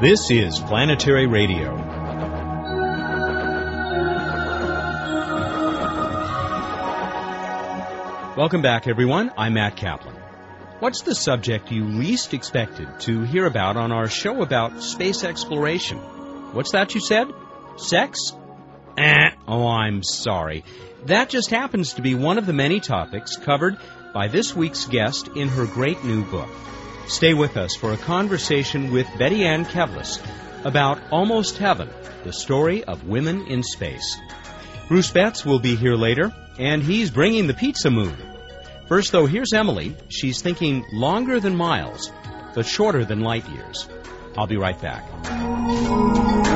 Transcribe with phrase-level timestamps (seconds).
[0.00, 1.74] This is Planetary Radio.
[8.34, 9.30] Welcome back, everyone.
[9.36, 10.14] I'm Matt Kaplan.
[10.78, 15.98] What's the subject you least expected to hear about on our show about space exploration?
[16.54, 17.28] What's that you said?
[17.76, 18.32] Sex?
[18.96, 19.32] Eh.
[19.46, 20.64] Oh, I'm sorry.
[21.04, 23.76] That just happens to be one of the many topics covered
[24.14, 26.48] by this week's guest in her great new book.
[27.10, 30.24] Stay with us for a conversation with Betty Ann Kevles
[30.64, 31.90] about Almost Heaven,
[32.22, 34.16] the story of women in space.
[34.86, 38.16] Bruce Betts will be here later, and he's bringing the pizza moon.
[38.86, 39.96] First, though, here's Emily.
[40.08, 42.12] She's thinking longer than miles,
[42.54, 43.88] but shorter than light years.
[44.38, 46.49] I'll be right back.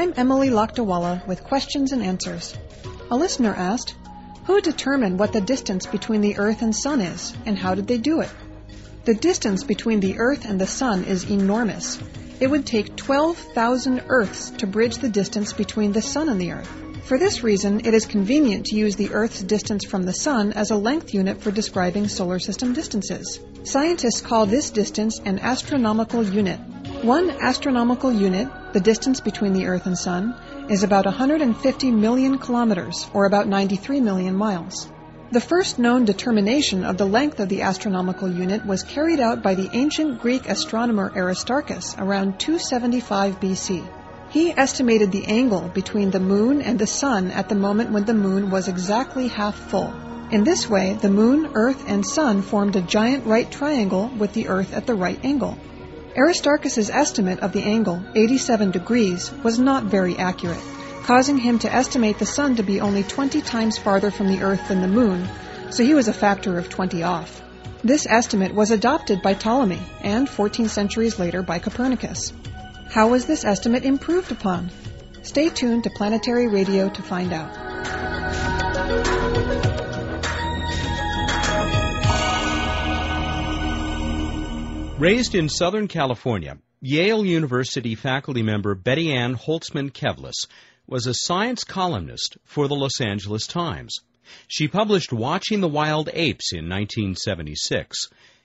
[0.00, 2.56] I'm Emily Lakdawalla with questions and answers.
[3.10, 3.96] A listener asked,
[4.46, 7.98] Who determined what the distance between the Earth and Sun is, and how did they
[7.98, 8.30] do it?
[9.04, 11.98] The distance between the Earth and the Sun is enormous.
[12.40, 16.72] It would take 12,000 Earths to bridge the distance between the Sun and the Earth.
[17.04, 20.70] For this reason, it is convenient to use the Earth's distance from the Sun as
[20.70, 23.38] a length unit for describing solar system distances.
[23.64, 26.58] Scientists call this distance an astronomical unit.
[27.02, 30.34] One astronomical unit, the distance between the Earth and Sun,
[30.68, 34.90] is about 150 million kilometers, or about 93 million miles.
[35.32, 39.54] The first known determination of the length of the astronomical unit was carried out by
[39.54, 43.86] the ancient Greek astronomer Aristarchus around 275 BC.
[44.30, 48.14] He estimated the angle between the moon and the sun at the moment when the
[48.14, 49.94] moon was exactly half full.
[50.32, 54.46] In this way, the moon, earth, and sun formed a giant right triangle with the
[54.46, 55.58] earth at the right angle.
[56.16, 60.60] Aristarchus's estimate of the angle, 87 degrees, was not very accurate,
[61.04, 64.66] causing him to estimate the sun to be only 20 times farther from the earth
[64.66, 65.28] than the moon,
[65.70, 67.40] so he was a factor of 20 off.
[67.84, 72.32] This estimate was adopted by Ptolemy and 14 centuries later by Copernicus.
[72.90, 74.70] How was this estimate improved upon?
[75.22, 77.59] Stay tuned to Planetary Radio to find out.
[85.00, 90.46] Raised in Southern California, Yale University faculty member Betty Ann Holtzman Kevles
[90.86, 93.96] was a science columnist for the Los Angeles Times.
[94.46, 97.96] She published Watching the Wild Apes in 1976.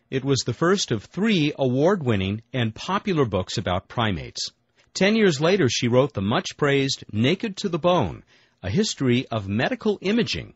[0.09, 4.49] It was the first of three award winning and popular books about primates.
[4.93, 8.23] Ten years later, she wrote the much praised Naked to the Bone,
[8.63, 10.53] a history of medical imaging.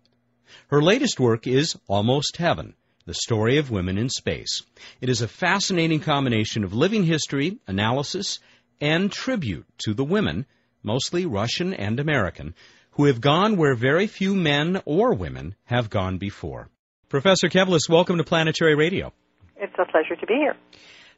[0.68, 4.62] Her latest work is Almost Heaven the Story of Women in Space.
[5.02, 8.40] It is a fascinating combination of living history, analysis,
[8.82, 10.46] and tribute to the women,
[10.84, 12.56] mostly Russian and American,
[12.92, 16.70] who have gone where very few men or women have gone before.
[17.08, 19.14] Professor Kevles, welcome to Planetary Radio.
[19.58, 20.56] It's a pleasure to be here.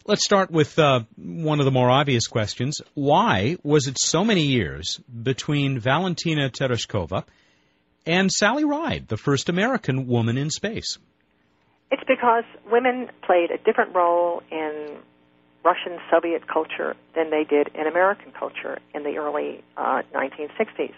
[0.06, 2.81] Let's start with uh, one of the more obvious questions.
[2.96, 7.24] Why was it so many years between Valentina Tereshkova
[8.08, 10.97] and Sally Ride, the first American woman in space?
[11.91, 14.97] It's because women played a different role in
[15.63, 20.94] Russian Soviet culture than they did in American culture in the early uh, 1960s.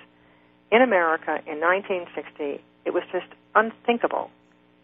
[0.71, 4.29] In America in 1960, it was just unthinkable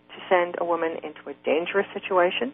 [0.10, 2.54] to send a woman into a dangerous situation,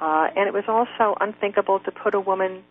[0.00, 2.62] uh, and it was also unthinkable to put a woman.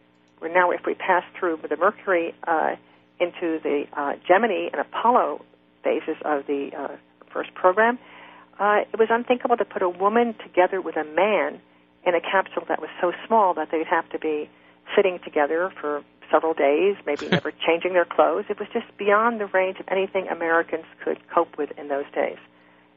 [0.41, 2.75] Now, if we pass through the Mercury uh,
[3.19, 5.45] into the uh, Gemini and Apollo
[5.83, 6.87] phases of the uh,
[7.31, 7.99] first program,
[8.59, 11.61] uh, it was unthinkable to put a woman together with a man
[12.05, 14.49] in a capsule that was so small that they'd have to be
[14.95, 18.45] sitting together for several days, maybe never changing their clothes.
[18.49, 22.37] It was just beyond the range of anything Americans could cope with in those days.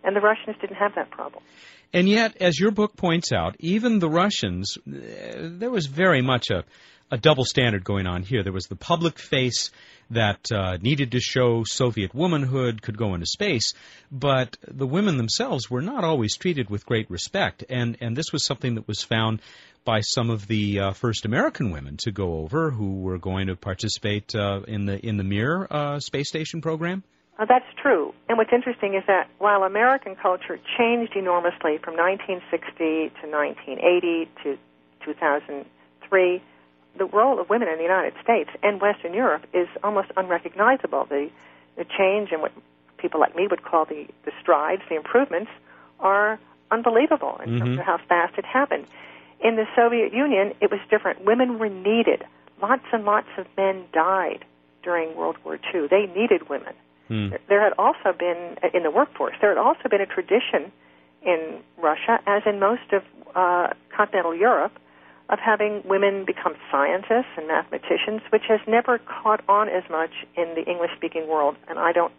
[0.05, 1.45] And the Russians didn't have that problem.
[1.93, 4.91] And yet, as your book points out, even the Russians, uh,
[5.37, 6.64] there was very much a,
[7.12, 8.43] a double standard going on here.
[8.43, 9.70] There was the public face
[10.11, 13.75] that uh, needed to show Soviet womanhood, could go into space,
[14.11, 18.47] but the women themselves were not always treated with great respect, and and this was
[18.47, 19.43] something that was found
[19.85, 23.56] by some of the uh, first American women to go over who were going to
[23.56, 27.05] participate uh, in the in the Mir uh, space station program.
[27.38, 28.14] That's true.
[28.29, 34.59] And what's interesting is that while American culture changed enormously from 1960 to 1980 to
[35.05, 36.43] 2003,
[36.97, 41.06] the role of women in the United States and Western Europe is almost unrecognizable.
[41.09, 41.31] The,
[41.77, 42.53] the change in what
[42.99, 45.50] people like me would call the, the strides, the improvements,
[46.00, 46.39] are
[46.71, 47.59] unbelievable in mm-hmm.
[47.59, 48.87] terms of how fast it happened.
[49.41, 51.25] In the Soviet Union, it was different.
[51.25, 52.25] Women were needed.
[52.61, 54.45] Lots and lots of men died
[54.83, 55.88] during World War II.
[55.88, 56.75] They needed women.
[57.09, 57.31] Hmm.
[57.31, 59.35] There, there had also been in the workforce.
[59.41, 60.71] There had also been a tradition
[61.25, 63.03] in Russia, as in most of
[63.35, 64.73] uh, continental Europe,
[65.32, 70.55] of having women become scientists and mathematicians, which has never caught on as much in
[70.55, 71.56] the English-speaking world.
[71.69, 72.12] And I don't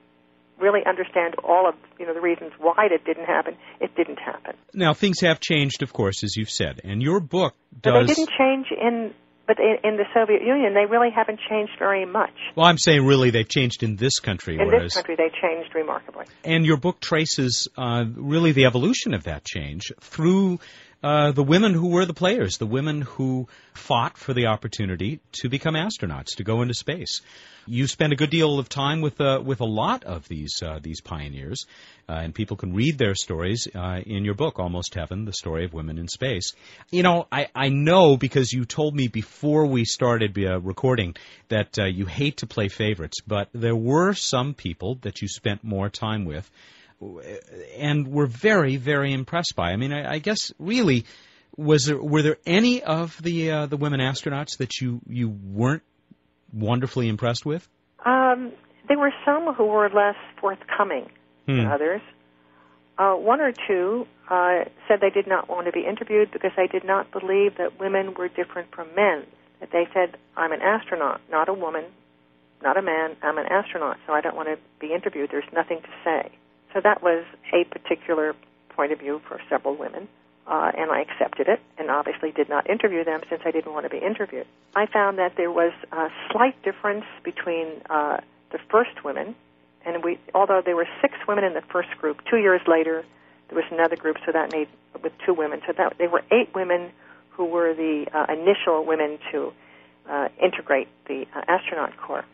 [0.59, 3.55] really understand all of you know the reasons why it didn't happen.
[3.79, 4.55] It didn't happen.
[4.73, 8.07] Now things have changed, of course, as you've said, and your book But does.
[8.07, 9.13] they didn't change in.
[9.45, 12.31] But in, in the Soviet Union, they really haven't changed very much.
[12.55, 15.75] Well, I'm saying really they've changed in this country, In whereas this country, they changed
[15.75, 16.27] remarkably.
[16.45, 20.59] and your book traces uh, really the evolution of that change through
[21.03, 25.49] uh, the women who were the players, the women who fought for the opportunity to
[25.49, 27.21] become astronauts, to go into space.
[27.65, 30.79] You spend a good deal of time with uh, with a lot of these uh,
[30.81, 31.65] these pioneers,
[32.09, 35.65] uh, and people can read their stories uh, in your book, Almost Heaven: The Story
[35.65, 36.53] of Women in Space.
[36.89, 41.15] You know, I, I know because you told me before we started recording
[41.49, 45.89] that you hate to play favorites, but there were some people that you spent more
[45.89, 46.49] time with
[47.77, 49.71] and were very, very impressed by.
[49.71, 51.05] I mean, I, I guess really,
[51.55, 55.83] was there were there any of the uh, the women astronauts that you you weren't
[56.53, 57.67] wonderfully impressed with?
[58.05, 58.51] Um,
[58.87, 61.09] there were some who were less forthcoming
[61.47, 61.71] than Hmm.
[61.71, 62.01] others.
[62.97, 66.67] Uh, one or two uh, said they did not want to be interviewed because they
[66.67, 69.25] did not believe that women were different from men.
[69.59, 71.85] That they said, "I'm an astronaut, not a woman,
[72.61, 73.15] not a man.
[73.21, 75.29] I'm an astronaut, so I don't want to be interviewed.
[75.31, 76.31] There's nothing to say."
[76.73, 77.23] So that was
[77.53, 78.35] a particular
[78.69, 80.07] point of view for several women,
[80.47, 83.85] uh, and I accepted it, and obviously did not interview them since I didn't want
[83.85, 84.47] to be interviewed.
[84.75, 88.17] I found that there was a slight difference between uh,
[88.51, 89.35] the first women,
[89.85, 93.05] and we, although there were six women in the first group, two years later
[93.49, 94.67] there was another group, so that made
[95.03, 95.61] with two women.
[95.67, 96.91] So that there were eight women
[97.31, 99.53] who were the uh, initial women to
[100.09, 102.25] uh, integrate the uh, astronaut corps,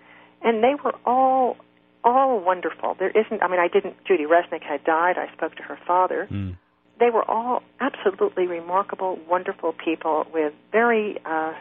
[0.42, 1.58] and they were all
[2.04, 2.96] all wonderful.
[2.98, 3.42] There isn't.
[3.42, 3.96] I mean, I didn't.
[4.06, 5.18] Judy Resnik had died.
[5.18, 6.26] I spoke to her father.
[6.26, 6.52] Hmm.
[7.00, 11.54] They were all absolutely remarkable, wonderful people with very uh,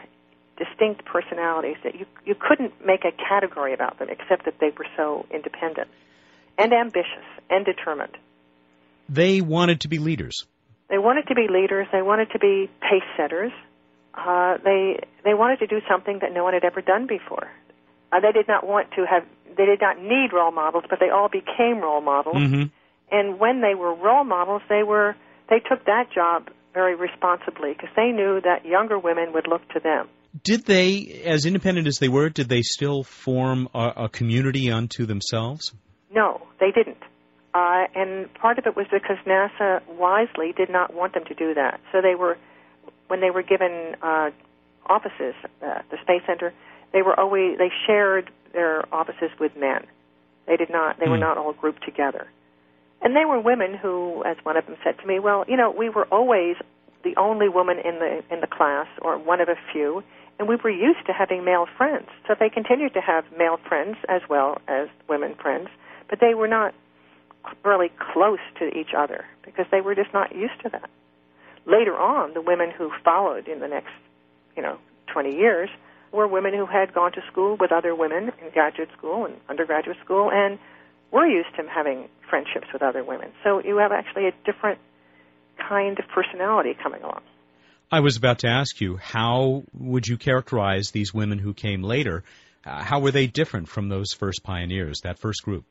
[0.57, 4.87] distinct personalities that you you couldn't make a category about them except that they were
[4.97, 5.87] so independent
[6.57, 8.17] and ambitious and determined.
[9.07, 10.45] They wanted to be leaders.
[10.89, 11.87] They wanted to be leaders.
[11.91, 13.51] They wanted to be pace setters.
[14.13, 17.49] Uh, they they wanted to do something that no one had ever done before.
[18.11, 19.23] Uh, they did not want to have.
[19.59, 22.37] They did not need role models, but they all became role models.
[22.37, 22.63] hmm
[23.11, 25.17] And when they were role models, they were
[25.49, 29.79] they took that job very responsibly because they knew that younger women would look to
[29.81, 30.07] them.
[30.43, 35.05] Did they, as independent as they were, did they still form a, a community unto
[35.05, 35.73] themselves?
[36.09, 37.03] No, they didn't.
[37.53, 41.53] Uh, and part of it was because NASA wisely did not want them to do
[41.55, 41.81] that.
[41.91, 42.37] So they were,
[43.07, 44.29] when they were given uh,
[44.85, 46.53] offices, uh, the Space Center,
[46.93, 49.85] they were always they shared their offices with men.
[50.47, 50.99] They did not.
[50.99, 51.21] They were Hmm.
[51.21, 52.27] not all grouped together.
[53.01, 55.71] And they were women who, as one of them said to me, well, you know,
[55.71, 56.57] we were always
[57.03, 60.03] the only woman in the in the class, or one of a few,
[60.37, 62.09] and we were used to having male friends.
[62.27, 65.69] So they continued to have male friends as well as women friends,
[66.09, 66.73] but they were not
[67.63, 70.89] really close to each other because they were just not used to that.
[71.65, 73.93] Later on, the women who followed in the next,
[74.57, 75.69] you know, 20 years
[76.11, 79.97] were women who had gone to school with other women in graduate school and undergraduate
[80.03, 80.59] school and
[81.11, 83.31] were used to having friendships with other women.
[83.43, 84.79] So you have actually a different
[85.57, 87.21] kind of personality coming along.
[87.91, 92.23] I was about to ask you, how would you characterize these women who came later?
[92.63, 95.65] Uh, how were they different from those first pioneers, that first group?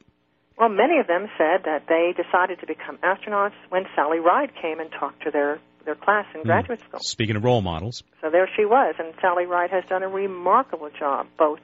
[0.59, 4.81] Well, many of them said that they decided to become astronauts when Sally Ride came
[4.81, 7.01] and talked to their, their class in graduate school.
[7.01, 10.91] Speaking of role models, So there she was, and Sally Ride has done a remarkable
[10.91, 11.61] job both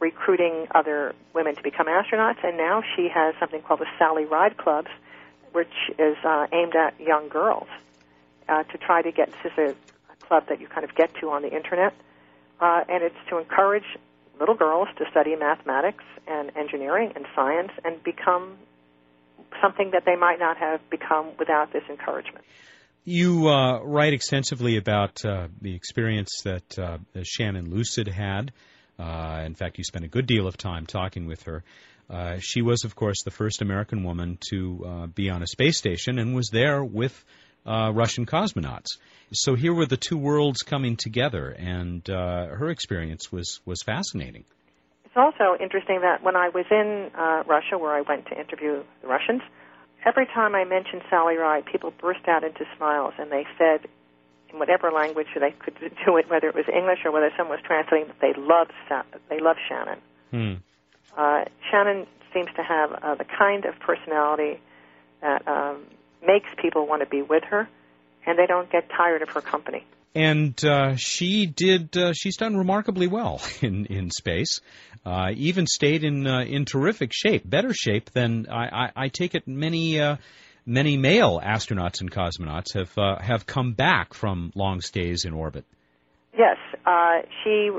[0.00, 4.56] recruiting other women to become astronauts, and now she has something called the Sally Ride
[4.56, 4.88] Clubs,
[5.52, 7.68] which is uh, aimed at young girls
[8.48, 9.30] uh, to try to get.
[9.42, 11.92] This is a, a club that you kind of get to on the internet,
[12.60, 13.84] uh, and it's to encourage
[14.40, 18.56] little girls to study mathematics and engineering and science and become
[19.60, 22.44] something that they might not have become without this encouragement.
[23.06, 28.52] You uh, write extensively about uh, the experience that uh, Shannon Lucid had.
[28.98, 31.62] Uh, in fact, you spent a good deal of time talking with her.
[32.10, 35.78] Uh, she was, of course, the first American woman to uh, be on a space
[35.78, 37.24] station and was there with
[37.64, 38.98] Russian cosmonauts.
[39.32, 44.44] So here were the two worlds coming together, and her experience was, was fascinating.
[45.04, 47.10] It's also interesting that when I was in
[47.46, 49.42] Russia, where I went to interview the Russians,
[50.06, 53.88] every time I mentioned Sally Ride, people burst out into smiles, and they said,
[54.50, 55.74] in whatever language they could
[56.06, 59.02] do it, whether it was English or whether someone was translating, that they loved Sa-
[59.28, 59.98] they loved Shannon.
[60.30, 60.54] Hmm.
[61.16, 64.60] Uh, Shannon seems to have uh, the kind of personality
[65.22, 65.84] that um,
[66.26, 67.68] makes people want to be with her,
[68.26, 69.84] and they don't get tired of her company.
[70.16, 71.94] And uh, she did.
[71.94, 74.62] Uh, she's done remarkably well in in space.
[75.04, 79.34] Uh, even stayed in uh, in terrific shape, better shape than I, I, I take
[79.34, 80.16] it many uh,
[80.64, 85.66] many male astronauts and cosmonauts have uh, have come back from long stays in orbit.
[86.32, 86.56] Yes,
[87.44, 87.70] she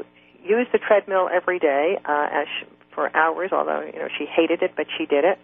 [0.46, 3.50] used the treadmill every day she, for hours.
[3.52, 5.40] Although you know she hated it, but she did it.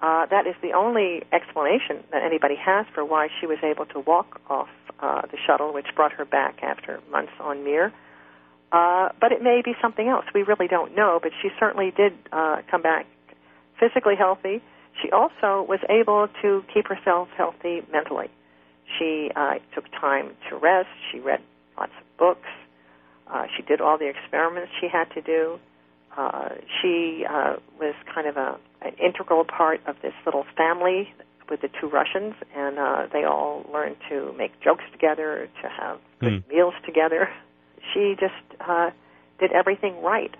[0.00, 4.40] That is the only explanation that anybody has for why she was able to walk
[4.48, 4.68] off
[5.00, 7.92] uh, the shuttle, which brought her back after months on Mir.
[8.72, 10.24] Uh, but it may be something else.
[10.34, 13.06] We really don't know, but she certainly did uh, come back
[13.80, 14.62] physically healthy.
[15.02, 18.28] She also was able to keep herself healthy mentally.
[18.98, 20.88] She uh, took time to rest.
[21.10, 21.40] She read
[21.78, 22.48] lots of books.
[23.26, 25.58] Uh, she did all the experiments she had to do.
[26.16, 31.12] Uh, she uh, was kind of a, an integral part of this little family
[31.50, 35.98] with the two Russians, and uh, they all learned to make jokes together, to have
[36.20, 36.48] good mm.
[36.48, 37.28] meals together.
[37.92, 38.90] She just uh,
[39.40, 40.34] did everything right.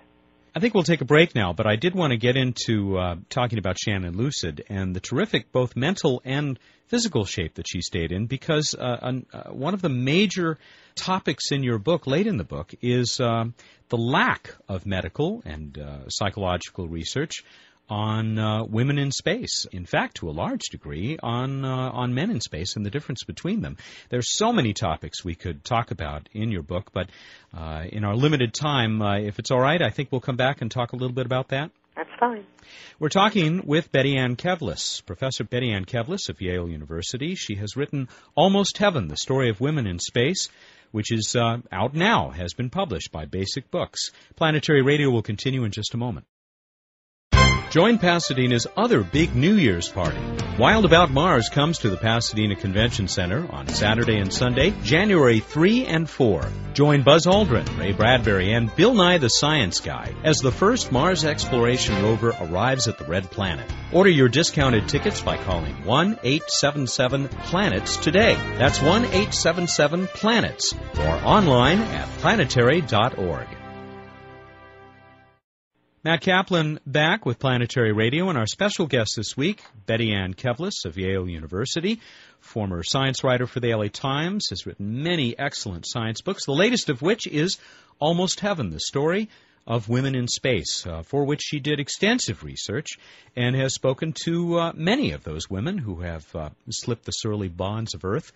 [0.53, 3.15] I think we'll take a break now, but I did want to get into uh,
[3.29, 8.11] talking about Shannon Lucid and the terrific both mental and physical shape that she stayed
[8.11, 10.57] in because uh, an, uh, one of the major
[10.95, 13.45] topics in your book, late in the book, is uh,
[13.87, 17.45] the lack of medical and uh, psychological research
[17.91, 19.67] on uh, women in space.
[19.73, 23.25] In fact, to a large degree, on uh, on men in space and the difference
[23.25, 23.75] between them.
[24.09, 27.09] There's so many topics we could talk about in your book, but
[27.53, 30.61] uh, in our limited time, uh, if it's all right, I think we'll come back
[30.61, 31.71] and talk a little bit about that.
[31.97, 32.45] That's fine.
[32.97, 37.35] We're talking with Betty Ann Kevles, Professor Betty Ann Kevles of Yale University.
[37.35, 40.47] She has written Almost Heaven: The Story of Women in Space
[40.91, 44.11] which is uh, out now, has been published by Basic Books.
[44.35, 46.25] Planetary Radio will continue in just a moment.
[47.71, 50.19] Join Pasadena's other big New Year's party.
[50.59, 55.85] Wild About Mars comes to the Pasadena Convention Center on Saturday and Sunday, January 3
[55.85, 56.49] and 4.
[56.73, 61.23] Join Buzz Aldrin, Ray Bradbury, and Bill Nye the Science Guy as the first Mars
[61.23, 63.71] exploration rover arrives at the Red Planet.
[63.93, 68.33] Order your discounted tickets by calling 1 877 Planets today.
[68.57, 73.47] That's 1 877 Planets or online at planetary.org.
[76.03, 80.83] Matt Kaplan back with Planetary Radio, and our special guest this week, Betty Ann Kevles
[80.83, 82.01] of Yale University,
[82.39, 86.89] former science writer for the LA Times, has written many excellent science books, the latest
[86.89, 87.59] of which is
[87.99, 89.29] Almost Heaven, the story
[89.67, 92.97] of women in space, uh, for which she did extensive research
[93.35, 97.47] and has spoken to uh, many of those women who have uh, slipped the surly
[97.47, 98.31] bonds of Earth.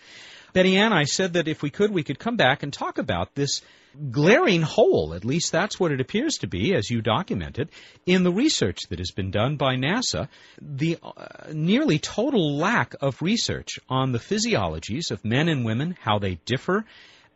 [0.54, 3.34] Betty Ann, I said that if we could, we could come back and talk about
[3.34, 3.64] this
[4.12, 7.70] glaring hole, at least that's what it appears to be, as you documented,
[8.06, 10.28] in the research that has been done by NASA.
[10.62, 16.20] The uh, nearly total lack of research on the physiologies of men and women, how
[16.20, 16.86] they differ,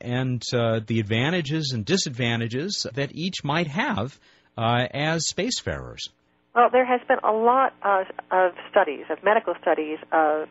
[0.02, 4.20] and uh, the advantages and disadvantages that each might have
[4.58, 6.10] uh, as spacefarers.
[6.56, 10.50] Well, there has been a lot of, of studies, of medical studies of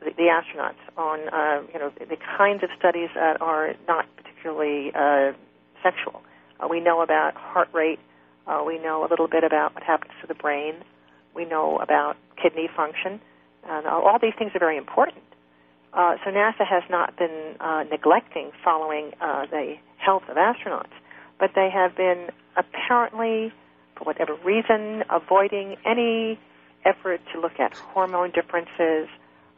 [0.00, 4.06] the, the astronauts on, uh, you know, the kinds of studies that are not
[4.40, 5.32] particularly uh,
[5.82, 6.20] sexual.
[6.58, 7.98] Uh, we know about heart rate.
[8.46, 10.74] Uh, we know a little bit about what happens to the brain.
[11.34, 13.20] We know about kidney function.
[13.68, 15.22] And uh, all these things are very important.
[15.92, 20.92] Uh, so NASA has not been uh, neglecting following uh, the health of astronauts,
[21.38, 23.52] but they have been apparently,
[23.96, 26.38] for whatever reason, avoiding any
[26.84, 29.08] effort to look at hormone differences,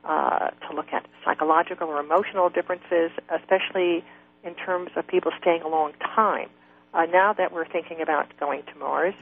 [0.05, 4.03] uh, to look at psychological or emotional differences, especially
[4.45, 6.49] in terms of people staying a long time.
[6.95, 9.15] Uh, now that we're thinking about going to Mars,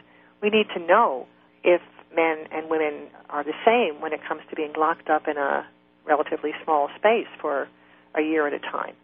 [0.42, 1.26] we need to know
[1.62, 1.80] if
[2.14, 5.66] men and women are the same when it comes to being locked up in a
[6.06, 7.68] relatively small space for
[8.14, 8.94] a year at a time.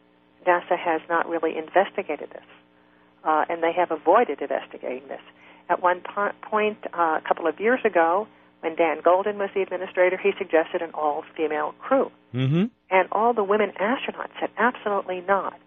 [0.46, 2.44] NASA has not really investigated this,
[3.24, 5.20] uh, and they have avoided investigating this.
[5.68, 8.26] At one po- point, uh, a couple of years ago,
[8.60, 12.64] when Dan Goldin was the administrator, he suggested an all-female crew, mm-hmm.
[12.90, 15.58] and all the women astronauts said absolutely not.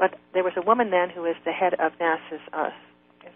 [0.00, 2.70] But there was a woman then who was the head of NASA's uh,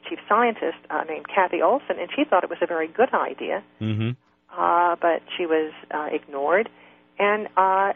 [0.09, 3.62] chief scientist uh, named Kathie Olsen, and she thought it was a very good idea.
[3.83, 4.12] Mm-hmm.
[4.56, 6.71] Uh, but she was uh, ignored,
[7.18, 7.92] and uh,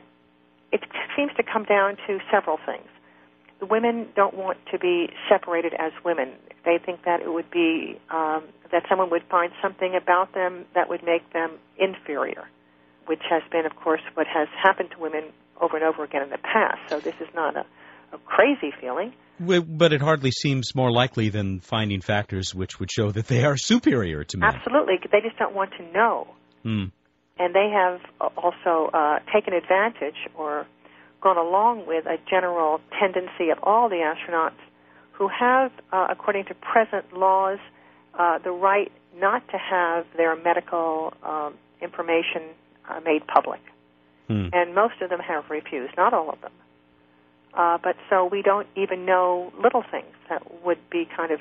[0.71, 0.83] it
[1.17, 2.87] seems to come down to several things.
[3.59, 6.33] The women don't want to be separated as women.
[6.65, 10.91] They think that it would be um, that someone would find something about them that
[10.91, 12.49] would make them inferior,
[13.07, 16.31] which has been, of course, what has happened to women over and over again in
[16.31, 16.81] the past.
[16.89, 17.65] So this is not a
[18.13, 23.13] a crazy feeling, But it hardly seems more likely than finding factors which would show
[23.13, 24.51] that they are superior to men.
[24.55, 24.97] Absolutely.
[25.13, 26.27] They just don't want to know.
[26.65, 26.85] Hmm.
[27.39, 28.01] And they have
[28.37, 30.67] also uh, taken advantage or
[31.21, 34.59] gone along with a general tendency of all the astronauts
[35.13, 37.59] who have, uh, according to present laws,
[38.19, 42.43] uh, the right not to have their medical um, information
[42.89, 43.61] uh, made public.
[44.27, 44.49] Hmm.
[44.53, 46.53] And most of them have refused, not all of them.
[47.55, 51.41] Uh, but so we don't even know little things that would be kind of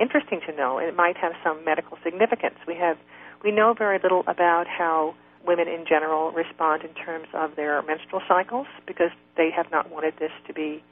[0.00, 2.56] interesting to know, and it might have some medical significance.
[2.66, 2.98] We have
[3.44, 5.14] we know very little about how
[5.46, 10.14] women in general respond in terms of their menstrual cycles because they have not wanted
[10.18, 10.82] this to be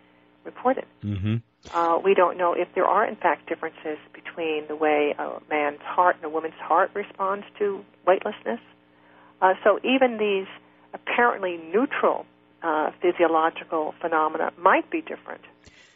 [0.44, 0.84] reported.
[1.02, 1.36] Mm-hmm.
[1.74, 5.80] Uh, we don't know if there are, in fact, differences between the way a man's
[5.80, 8.60] heart and a woman's heart responds to weightlessness.
[9.40, 10.46] Uh, so even these
[10.92, 12.26] apparently neutral
[12.62, 15.42] uh, physiological phenomena might be different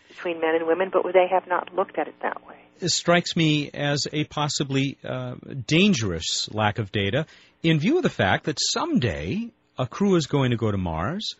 [0.09, 2.57] between men and women, but they have not looked at it that way.
[2.81, 7.27] It strikes me as a possibly uh, dangerous lack of data
[7.63, 11.35] in view of the fact that someday a crew is going to go to Mars.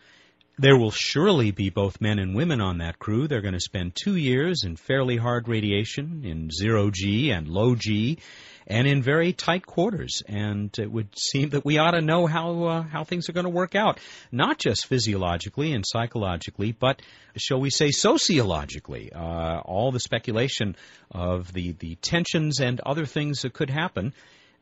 [0.59, 3.27] There will surely be both men and women on that crew.
[3.27, 7.75] They're going to spend two years in fairly hard radiation, in zero G and low
[7.75, 8.17] G,
[8.65, 10.23] and in very tight quarters.
[10.27, 13.43] And it would seem that we ought to know how uh, how things are going
[13.43, 13.99] to work out,
[14.31, 17.03] not just physiologically and psychologically, but
[17.35, 19.11] shall we say sociologically.
[19.13, 20.75] Uh, all the speculation
[21.11, 24.11] of the the tensions and other things that could happen.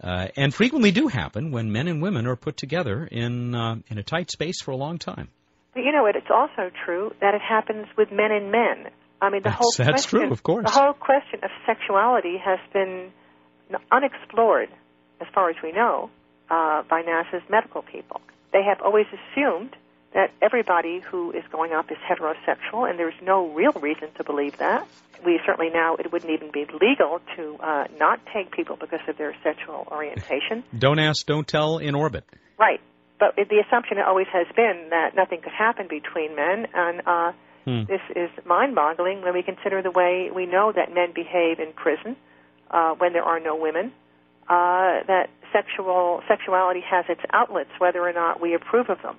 [0.03, 3.97] Uh, and frequently do happen when men and women are put together in uh, in
[3.97, 5.29] a tight space for a long time.
[5.75, 8.89] But you know, it's also true that it happens with men and men.
[9.21, 10.65] I mean, the That's- whole that's question, true, of course.
[10.65, 13.11] The whole question of sexuality has been
[13.91, 14.69] unexplored,
[15.21, 16.09] as far as we know,
[16.49, 18.21] uh, by NASA's medical people.
[18.53, 19.75] They have always assumed
[20.13, 24.57] that everybody who is going up is heterosexual, and there's no real reason to believe
[24.57, 24.87] that.
[25.25, 29.17] We certainly now it wouldn't even be legal to uh, not take people because of
[29.17, 30.63] their sexual orientation.
[30.77, 32.23] Don't ask, don't tell in orbit.
[32.57, 32.79] Right.
[33.19, 37.31] But the assumption always has been that nothing could happen between men, and uh,
[37.65, 37.83] Hmm.
[37.87, 42.15] this is mind-boggling when we consider the way we know that men behave in prison
[42.69, 43.91] uh, when there are no women.
[44.47, 49.15] Uh, that sexual sexuality has its outlets, whether or not we approve of them.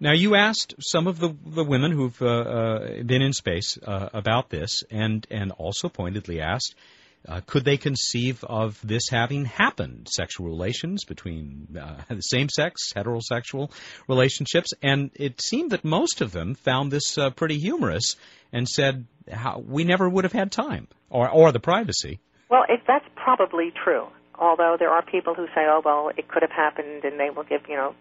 [0.00, 4.08] Now, you asked some of the, the women who've uh, uh, been in space uh,
[4.12, 6.74] about this, and, and also pointedly asked,
[7.26, 10.08] uh, could they conceive of this having happened?
[10.10, 13.70] Sexual relations between uh, the same sex, heterosexual
[14.08, 14.70] relationships.
[14.82, 18.16] And it seemed that most of them found this uh, pretty humorous
[18.52, 22.20] and said, How, we never would have had time or, or the privacy.
[22.48, 24.06] Well, if that's probably true.
[24.38, 27.44] Although there are people who say, "Oh, well, it could have happened," and they will
[27.44, 27.94] give you know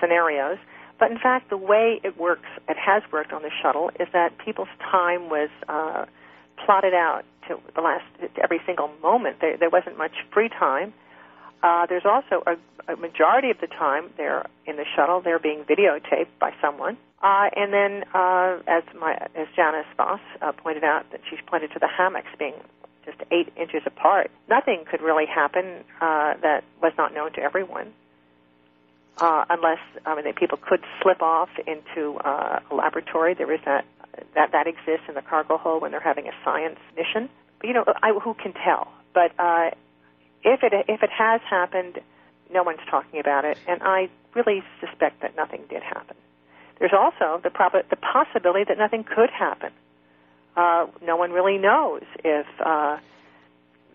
[0.00, 0.58] scenarios.
[0.98, 4.38] But in fact, the way it works, it has worked on the shuttle, is that
[4.44, 6.06] people's time was uh,
[6.64, 9.36] plotted out to the last to every single moment.
[9.40, 10.94] There, there wasn't much free time.
[11.62, 15.20] Uh, there's also a, a majority of the time they're in the shuttle.
[15.20, 16.96] They're being videotaped by someone.
[17.20, 21.72] Uh, and then, uh, as my as Janice Voss uh, pointed out, that she's pointed
[21.72, 22.54] to the hammocks being
[23.04, 24.30] just eight inches apart.
[24.48, 27.92] Nothing could really happen uh, that was not known to everyone,
[29.18, 33.34] uh, unless I mean people could slip off into uh, a laboratory.
[33.34, 33.84] There is that
[34.34, 37.28] that that exists in the cargo hold when they're having a science mission.
[37.60, 38.88] But you know, I, who can tell?
[39.14, 39.70] But uh,
[40.42, 42.00] if it if it has happened,
[42.52, 46.16] no one's talking about it, and I really suspect that nothing did happen.
[46.78, 49.72] There's also the prob- the possibility that nothing could happen.
[50.56, 52.98] Uh, no one really knows if uh,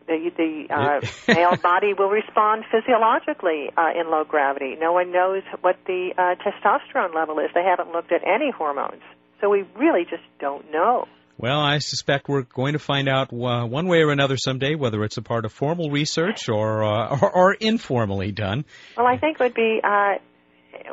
[0.07, 1.01] the the uh,
[1.33, 4.75] male body will respond physiologically uh, in low gravity.
[4.79, 7.49] No one knows what the uh, testosterone level is.
[7.53, 9.01] They haven't looked at any hormones,
[9.41, 11.05] so we really just don't know.
[11.37, 15.03] Well, I suspect we're going to find out uh, one way or another someday, whether
[15.03, 18.65] it's a part of formal research or uh, or, or informally done.
[18.95, 20.13] Well, I think it would be uh,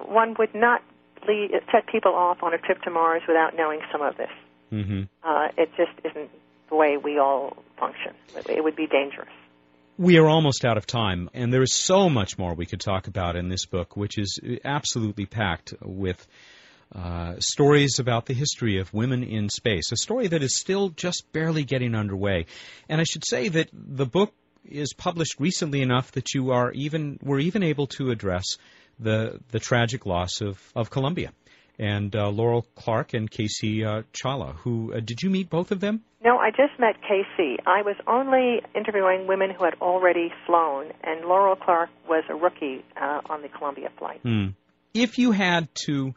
[0.06, 0.82] one would not
[1.28, 4.30] lead, set people off on a trip to Mars without knowing some of this.
[4.70, 6.30] hmm Uh, it just isn't
[6.70, 8.14] the way we all function.
[8.48, 9.28] It would be dangerous.
[9.98, 13.06] We are almost out of time, and there is so much more we could talk
[13.06, 16.26] about in this book, which is absolutely packed with
[16.94, 21.24] uh, stories about the history of women in space, a story that is still just
[21.33, 22.46] barely getting underway.
[22.88, 24.33] And I should say that the book
[24.64, 28.44] is published recently enough that you are even were even able to address
[28.98, 31.33] the the tragic loss of of Columbia
[31.80, 34.54] and uh, Laurel Clark and Casey uh, Chawla.
[34.56, 36.02] Who uh, did you meet both of them?
[36.22, 37.56] No, I just met Casey.
[37.66, 42.84] I was only interviewing women who had already flown, and Laurel Clark was a rookie
[43.00, 44.20] uh, on the Columbia flight.
[44.22, 44.48] Hmm.
[44.92, 46.12] If you had to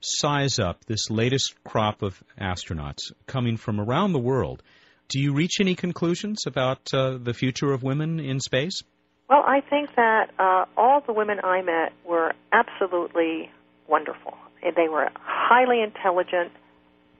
[0.00, 4.62] size up this latest crop of astronauts coming from around the world,
[5.08, 8.82] do you reach any conclusions about uh, the future of women in space?
[9.30, 13.50] Well, I think that uh, all the women I met were absolutely
[13.88, 14.34] wonderful.
[14.74, 16.52] They were highly intelligent,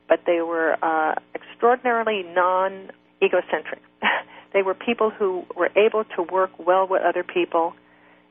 [0.09, 2.91] but they were uh, extraordinarily non
[3.23, 3.83] egocentric.
[4.53, 7.75] they were people who were able to work well with other people.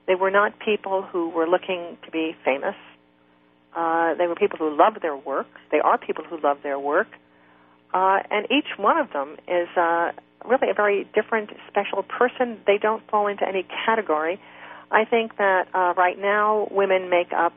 [0.07, 2.75] They were not people who were looking to be famous.
[3.75, 5.47] Uh, they were people who loved their work.
[5.71, 7.07] They are people who love their work.
[7.93, 10.11] Uh, and each one of them is uh,
[10.45, 12.59] really a very different, special person.
[12.67, 14.39] They don't fall into any category.
[14.91, 17.53] I think that uh, right now women make up,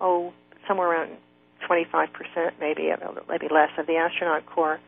[0.00, 0.32] oh,
[0.66, 1.16] somewhere around
[1.68, 2.08] 25%,
[2.60, 2.90] maybe,
[3.28, 4.80] maybe less, of the astronaut corps.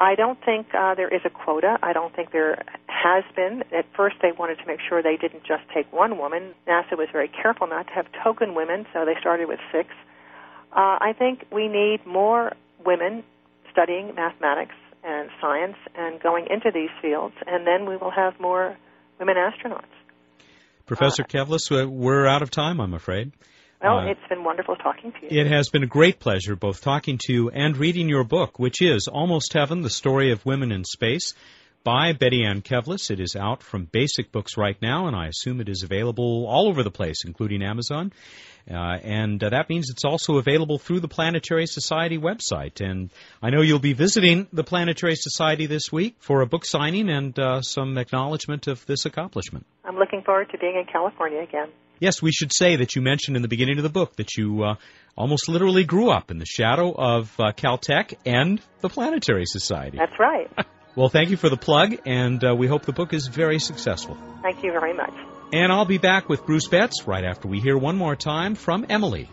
[0.00, 1.76] I don't think uh, there is a quota.
[1.82, 3.64] I don't think there has been.
[3.76, 6.54] At first, they wanted to make sure they didn't just take one woman.
[6.68, 9.88] NASA was very careful not to have token women, so they started with six.
[10.72, 12.52] Uh, I think we need more
[12.84, 13.24] women
[13.72, 18.76] studying mathematics and science and going into these fields, and then we will have more
[19.18, 19.84] women astronauts.
[20.86, 23.32] Professor uh, Kevles, we're out of time, I'm afraid.
[23.82, 25.40] Well, uh, it's been wonderful talking to you.
[25.40, 28.82] It has been a great pleasure both talking to you and reading your book, which
[28.82, 31.34] is Almost Heaven The Story of Women in Space
[31.84, 33.10] by Betty Ann Kevles.
[33.10, 36.68] It is out from Basic Books right now, and I assume it is available all
[36.68, 38.12] over the place, including Amazon.
[38.68, 42.84] Uh, and uh, that means it's also available through the Planetary Society website.
[42.84, 43.10] And
[43.40, 47.38] I know you'll be visiting the Planetary Society this week for a book signing and
[47.38, 49.64] uh, some acknowledgement of this accomplishment.
[49.84, 51.68] I'm looking forward to being in California again.
[52.00, 54.62] Yes, we should say that you mentioned in the beginning of the book that you
[54.62, 54.74] uh,
[55.16, 59.98] almost literally grew up in the shadow of uh, Caltech and the Planetary Society.
[59.98, 60.50] That's right.
[60.96, 64.16] well, thank you for the plug, and uh, we hope the book is very successful.
[64.42, 65.14] Thank you very much.
[65.52, 68.86] And I'll be back with Bruce Betts right after we hear one more time from
[68.88, 69.28] Emily.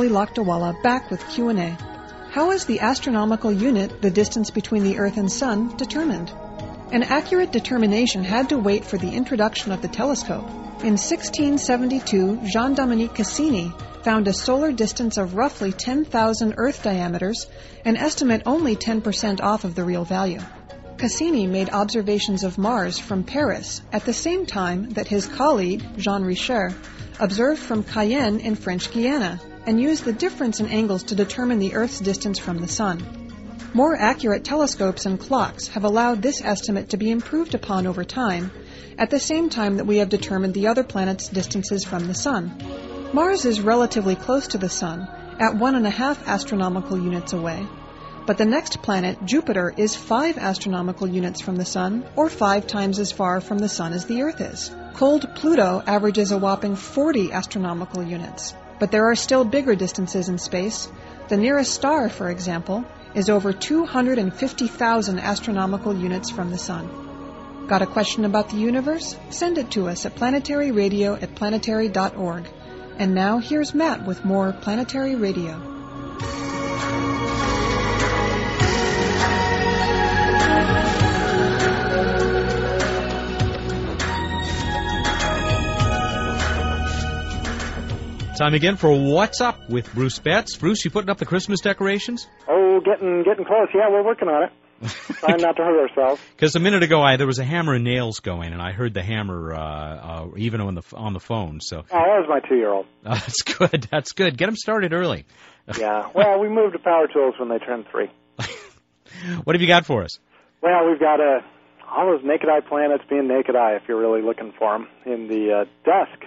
[0.00, 1.76] Emily Lakdawalla, back with Q&A.
[2.30, 6.32] How is the astronomical unit, the distance between the Earth and Sun, determined?
[6.90, 10.48] An accurate determination had to wait for the introduction of the telescope.
[10.80, 17.46] In 1672, Jean-Dominique Cassini found a solar distance of roughly 10,000 Earth diameters,
[17.84, 20.40] an estimate only 10% off of the real value.
[20.96, 26.22] Cassini made observations of Mars from Paris at the same time that his colleague, Jean
[26.22, 26.72] Richer,
[27.18, 31.74] observed from Cayenne in French Guiana and used the difference in angles to determine the
[31.74, 33.04] Earth's distance from the Sun.
[33.72, 38.50] More accurate telescopes and clocks have allowed this estimate to be improved upon over time,
[38.98, 42.52] at the same time that we have determined the other planets' distances from the Sun.
[43.12, 47.66] Mars is relatively close to the Sun, at one and a half astronomical units away,
[48.26, 52.98] but the next planet, Jupiter, is five astronomical units from the Sun, or five times
[52.98, 54.70] as far from the Sun as the Earth is.
[54.94, 58.54] Cold Pluto averages a whopping 40 astronomical units.
[58.80, 60.90] But there are still bigger distances in space.
[61.28, 67.66] The nearest star, for example, is over 250,000 astronomical units from the Sun.
[67.68, 69.16] Got a question about the universe?
[69.28, 72.48] Send it to us at planetaryradio at planetary.org.
[72.98, 75.69] And now here's Matt with more Planetary Radio.
[88.40, 90.56] Time again for What's Up with Bruce Betts.
[90.56, 92.26] Bruce, you putting up the Christmas decorations?
[92.48, 93.68] Oh, getting getting close.
[93.74, 94.50] Yeah, we're working on it.
[95.18, 96.22] Trying not to hurt ourselves.
[96.36, 98.94] Because a minute ago, I there was a hammer and nails going, and I heard
[98.94, 101.60] the hammer uh, uh, even on the on the phone.
[101.60, 101.80] So.
[101.80, 102.86] Oh, that was my two-year-old.
[103.04, 103.86] Uh, that's good.
[103.90, 104.38] That's good.
[104.38, 105.26] Get them started early.
[105.78, 106.08] yeah.
[106.14, 108.10] Well, we moved to power tools when they turned three.
[109.44, 110.18] what have you got for us?
[110.62, 114.00] Well, we've got a uh, all those naked eye planets being naked eye if you're
[114.00, 116.24] really looking for them in the uh, dusk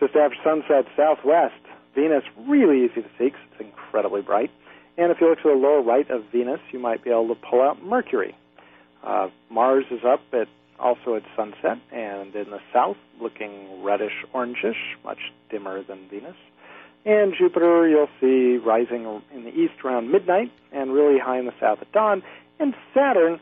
[0.00, 1.54] just after sunset southwest.
[1.94, 4.50] Venus really easy to see because it's incredibly bright.
[4.96, 7.34] And if you look to the lower right of Venus, you might be able to
[7.34, 8.34] pull out Mercury.
[9.04, 14.96] Uh, Mars is up at also at sunset, and in the south, looking reddish orangish,
[15.04, 15.18] much
[15.50, 16.36] dimmer than Venus.
[17.04, 21.54] And Jupiter, you'll see rising in the east around midnight, and really high in the
[21.60, 22.22] south at dawn.
[22.58, 23.40] And Saturn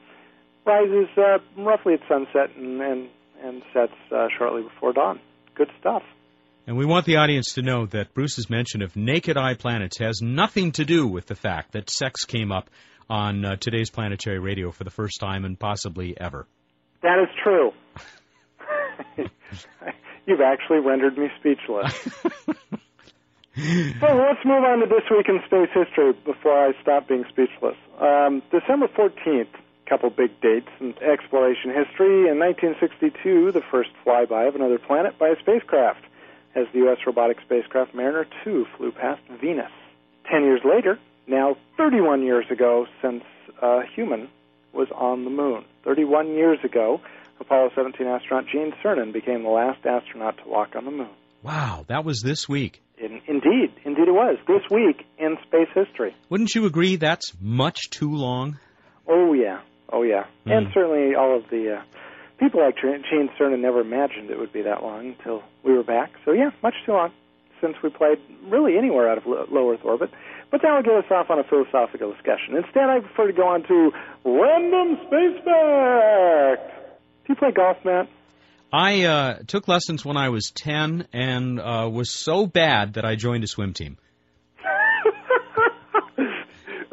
[0.65, 3.09] rises uh, roughly at sunset and and,
[3.43, 5.21] and sets uh, shortly before dawn.
[5.55, 6.03] Good stuff.
[6.69, 10.21] And we want the audience to know that Bruce's mention of naked eye planets has
[10.21, 12.69] nothing to do with the fact that sex came up
[13.09, 16.47] on uh, today's planetary radio for the first time and possibly ever.
[17.03, 17.73] That is true.
[20.27, 21.95] You've actually rendered me speechless.
[22.21, 27.77] so let's move on to this week in space history before I stop being speechless.
[27.99, 29.49] Um, December 14th,
[29.89, 32.29] couple big dates in exploration history.
[32.29, 36.05] In 1962, the first flyby of another planet by a spacecraft,
[36.55, 36.99] as the U.S.
[37.07, 39.71] robotic spacecraft Mariner 2 flew past Venus.
[40.31, 43.23] Ten years later, now 31 years ago since
[43.63, 44.29] a human
[44.73, 45.65] was on the moon.
[45.85, 47.01] 31 years ago,
[47.41, 51.11] Apollo 17 astronaut Gene Cernan became the last astronaut to walk on the moon.
[51.43, 52.83] Wow, that was this week.
[52.99, 54.39] In, indeed, indeed it was.
[54.47, 56.15] This week in space history.
[56.29, 58.59] Wouldn't you agree that's much too long?
[59.07, 59.61] Oh, yeah.
[59.91, 60.25] Oh, yeah.
[60.47, 60.53] Mm.
[60.53, 61.83] And certainly all of the uh,
[62.39, 66.13] people like Gene Cernan never imagined it would be that long until we were back.
[66.25, 67.13] So, yeah, much too long
[67.61, 70.11] since we played really anywhere out of low Earth orbit.
[70.51, 72.57] But that will get us off on a philosophical discussion.
[72.57, 73.93] Instead, I prefer to go on to
[74.25, 76.97] random space fact.
[77.27, 78.09] Do you play golf, Matt?
[78.73, 83.17] I uh, took lessons when I was 10 and uh, was so bad that I
[83.17, 83.99] joined a swim team.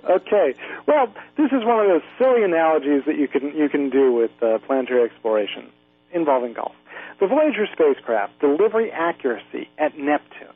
[0.10, 0.56] Okay.
[0.88, 4.32] Well, this is one of those silly analogies that you can you can do with
[4.42, 5.70] uh, planetary exploration
[6.12, 6.74] involving golf.
[7.20, 10.56] The Voyager spacecraft delivery accuracy at Neptune,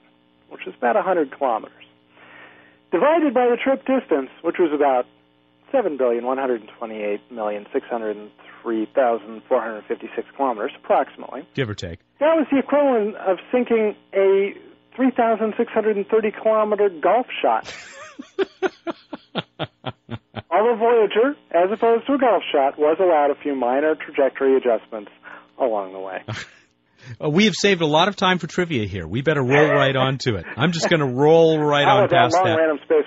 [0.49, 1.85] which is about 100 kilometers,
[2.91, 5.05] divided by the trip distance, which was about
[5.71, 8.17] seven billion one hundred twenty-eight million six hundred
[8.61, 11.47] three thousand four hundred fifty-six kilometers, approximately.
[11.53, 11.99] Give or take.
[12.19, 14.53] That was the equivalent of sinking a
[14.95, 17.73] 3,630 kilometer golf shot.
[20.51, 25.11] Although Voyager, as opposed to a golf shot, was allowed a few minor trajectory adjustments
[25.57, 26.23] along the way.
[27.23, 29.07] Uh, we have saved a lot of time for trivia here.
[29.07, 30.45] We better roll right on to it.
[30.55, 32.57] I'm just going to roll right on past that,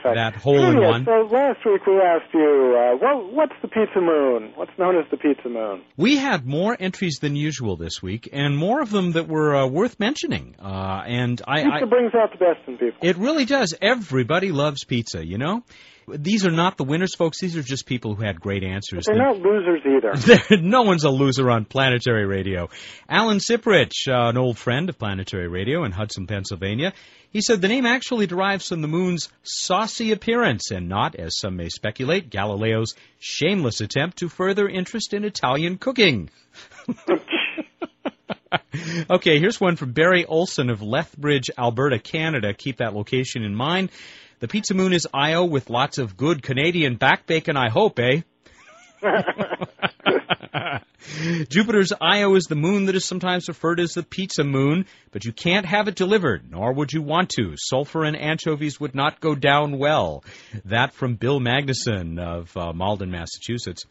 [0.05, 1.05] that, that hole in one.
[1.05, 4.53] So last week we asked you, uh, what, what's the pizza moon?
[4.55, 5.83] What's known as the pizza moon?
[5.97, 9.67] We had more entries than usual this week, and more of them that were uh,
[9.67, 10.57] worth mentioning.
[10.59, 12.99] Uh, and I, pizza I, brings out the best in people.
[13.03, 13.75] It really does.
[13.81, 15.63] Everybody loves pizza, you know.
[16.13, 17.41] These are not the winners, folks.
[17.41, 19.07] These are just people who had great answers.
[19.07, 20.57] But they're not losers either.
[20.63, 22.69] no one's a loser on Planetary Radio.
[23.09, 26.93] Alan Siprich, uh, an old friend of Planetary Radio in Hudson, Pennsylvania,
[27.31, 31.57] he said the name actually derives from the moon's saucy appearance and not, as some
[31.57, 36.29] may speculate, Galileo's shameless attempt to further interest in Italian cooking.
[39.11, 42.53] okay, here's one from Barry Olson of Lethbridge, Alberta, Canada.
[42.53, 43.91] Keep that location in mind.
[44.43, 48.23] The Pizza Moon is Io with lots of good Canadian back bacon, I hope, eh?
[51.49, 55.33] Jupiter's Io is the moon that is sometimes referred as the pizza moon, but you
[55.33, 57.55] can't have it delivered, nor would you want to.
[57.57, 60.25] Sulfur and anchovies would not go down well.
[60.65, 63.85] That from Bill Magnuson of uh, Malden, Massachusetts.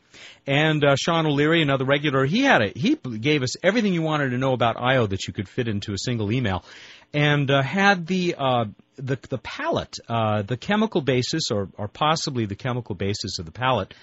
[0.46, 2.76] And uh, Sean O'Leary, another regular, he had it.
[2.76, 5.94] He gave us everything you wanted to know about Io that you could fit into
[5.94, 6.66] a single email,
[7.14, 12.46] and uh, had the uh, the the palette, uh, the chemical basis, or or possibly
[12.46, 13.94] the chemical basis of the palette.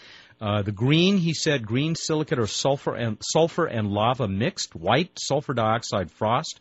[0.40, 4.74] Uh, the green, he said, green silicate or sulfur and sulfur and lava mixed.
[4.74, 6.60] White, sulfur dioxide frost.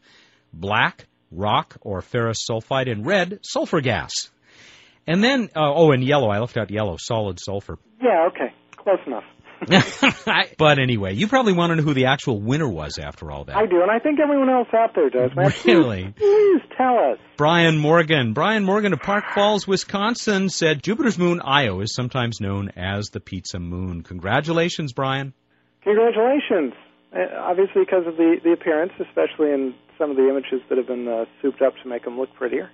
[0.52, 4.32] Black, rock or ferrous sulfide, and red, sulfur gas.
[5.06, 6.30] And then, uh, oh, and yellow.
[6.30, 7.78] I left out yellow, solid sulfur.
[8.02, 9.24] Yeah, okay, close enough.
[10.58, 13.56] but anyway, you probably want to know who the actual winner was after all that.
[13.56, 15.36] I do, and I think everyone else out there does.
[15.36, 15.52] Man.
[15.66, 16.04] Really?
[16.04, 17.18] Please, please tell us.
[17.38, 18.34] Brian Morgan.
[18.34, 23.20] Brian Morgan of Park Falls, Wisconsin said Jupiter's moon Io is sometimes known as the
[23.20, 24.04] pizza moon.
[24.04, 25.34] Congratulations, Brian.
[25.84, 26.74] Congratulations.
[27.14, 30.88] Uh, obviously, because of the, the appearance, especially in some of the images that have
[30.88, 32.70] been uh, souped up to make them look prettier.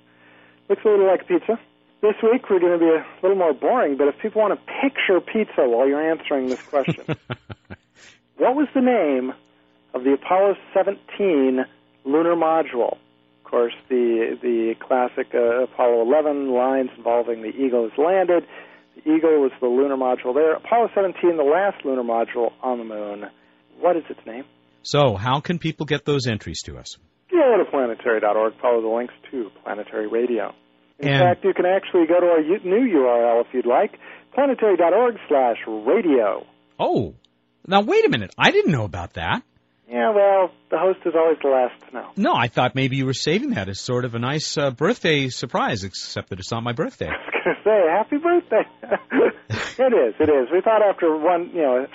[0.69, 1.59] Looks a little like pizza.
[2.03, 4.73] This week we're going to be a little more boring, but if people want to
[4.81, 7.05] picture pizza while you're answering this question,
[8.35, 9.31] what was the name
[9.93, 11.63] of the Apollo 17
[12.03, 12.97] lunar module?
[13.39, 18.43] Of course, the the classic uh, Apollo 11 lines involving the Eagle has landed.
[18.95, 20.55] The Eagle was the lunar module there.
[20.55, 23.29] Apollo 17, the last lunar module on the moon.
[23.79, 24.43] What is its name?
[24.81, 26.97] So, how can people get those entries to us?
[27.31, 28.55] Go to planetary.org.
[28.61, 30.53] Follow the links to Planetary Radio.
[30.99, 33.99] In and fact, you can actually go to our new URL if you'd like,
[34.33, 36.45] planetary.org slash radio.
[36.79, 37.15] Oh,
[37.67, 38.33] now wait a minute.
[38.37, 39.43] I didn't know about that.
[39.89, 42.09] Yeah, well, the host is always the last to know.
[42.15, 45.29] No, I thought maybe you were saving that as sort of a nice uh, birthday
[45.29, 47.07] surprise, except that it's not my birthday.
[47.09, 48.63] I was going to say, happy birthday.
[49.83, 50.47] it is, it is.
[50.51, 51.87] We thought after one, you know,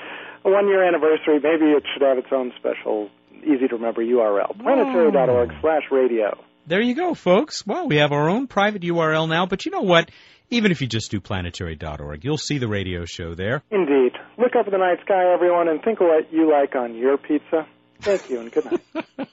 [0.44, 3.10] a one year anniversary, maybe it should have its own special,
[3.42, 4.58] easy to remember URL.
[4.60, 6.38] Planetary.org slash radio.
[6.68, 7.66] There you go, folks.
[7.66, 10.10] Well, we have our own private URL now, but you know what?
[10.50, 13.62] Even if you just do planetary.org, you'll see the radio show there.
[13.70, 14.12] Indeed.
[14.36, 17.16] Look up at the night sky, everyone, and think of what you like on your
[17.16, 17.66] pizza.
[18.00, 19.06] Thank you, and good night.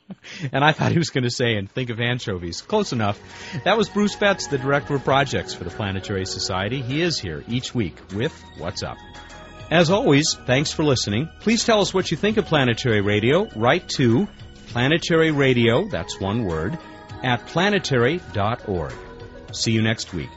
[0.53, 2.61] and I thought he was going to say, and think of anchovies.
[2.61, 3.19] Close enough.
[3.65, 6.81] That was Bruce Betts, the Director of Projects for the Planetary Society.
[6.81, 8.95] He is here each week with What's Up.
[9.69, 11.29] As always, thanks for listening.
[11.41, 13.49] Please tell us what you think of Planetary Radio.
[13.57, 14.25] Write to
[14.67, 16.77] Planetary Radio, that's one word,
[17.23, 18.93] at planetary.org.
[19.51, 20.29] See you next week.